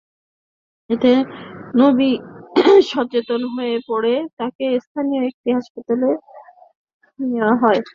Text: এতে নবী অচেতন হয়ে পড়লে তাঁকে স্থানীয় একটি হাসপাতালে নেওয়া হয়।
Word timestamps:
এতে 0.89 1.11
নবী 1.75 2.09
অচেতন 3.01 3.41
হয়ে 3.55 3.75
পড়লে 3.87 4.13
তাঁকে 4.37 4.65
স্থানীয় 4.85 5.23
একটি 5.29 5.49
হাসপাতালে 5.57 6.09
নেওয়া 7.19 7.53
হয়। 7.61 7.81